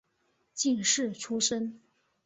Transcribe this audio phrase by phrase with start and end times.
[0.55, 1.79] 进士出身。